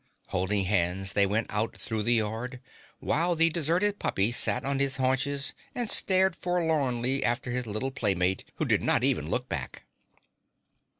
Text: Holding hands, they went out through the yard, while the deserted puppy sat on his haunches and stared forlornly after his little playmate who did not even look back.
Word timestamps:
Holding 0.29 0.65
hands, 0.65 1.13
they 1.13 1.27
went 1.27 1.45
out 1.51 1.77
through 1.77 2.01
the 2.01 2.15
yard, 2.15 2.59
while 2.97 3.35
the 3.35 3.49
deserted 3.51 3.99
puppy 3.99 4.31
sat 4.31 4.65
on 4.65 4.79
his 4.79 4.97
haunches 4.97 5.53
and 5.75 5.87
stared 5.87 6.35
forlornly 6.35 7.23
after 7.23 7.51
his 7.51 7.67
little 7.67 7.91
playmate 7.91 8.43
who 8.55 8.65
did 8.65 8.81
not 8.81 9.03
even 9.03 9.29
look 9.29 9.47
back. 9.47 9.83